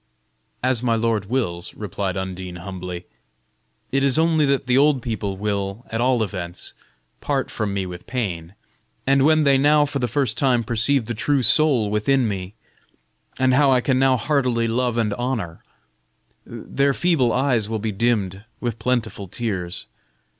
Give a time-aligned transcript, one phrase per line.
[0.63, 3.05] "As my lord wills," replied Undine, humbly.
[3.91, 6.73] "It is only that the old people will, at all events,
[7.19, 8.55] part from me with pain,
[9.05, 12.55] and when they now for the first time perceive the true soul within me,
[13.37, 15.61] and how I can now heartily love and honor,
[16.47, 19.85] their feeble eyes will be dimmed with plentiful tears.